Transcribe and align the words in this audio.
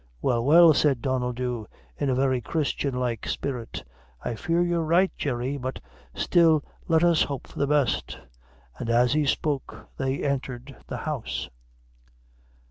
"Well, 0.19 0.43
well," 0.43 0.73
said 0.73 1.03
Donnel 1.03 1.31
Dhu, 1.31 1.67
in 1.95 2.09
a 2.09 2.15
very 2.15 2.41
Christian 2.41 2.95
like 2.95 3.27
spirit, 3.27 3.83
"I 4.25 4.33
fear 4.33 4.63
you're 4.63 4.81
right, 4.81 5.11
Jerry; 5.15 5.57
but 5.57 5.79
still 6.15 6.63
let 6.87 7.03
us 7.03 7.21
hope 7.21 7.45
for 7.45 7.59
the 7.59 7.67
best." 7.67 8.17
And 8.79 8.89
as 8.89 9.13
he 9.13 9.27
spoke, 9.27 9.75
they 9.97 10.23
entered 10.23 10.75
the 10.87 10.97
house. 10.97 11.49